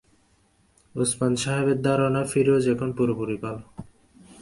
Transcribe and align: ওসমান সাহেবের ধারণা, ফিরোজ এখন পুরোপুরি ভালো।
ওসমান 0.95 1.33
সাহেবের 1.35 1.79
ধারণা, 1.81 2.21
ফিরোজ 2.23 2.63
এখন 2.67 2.89
পুরোপুরি 2.97 3.37
ভালো। 3.37 3.63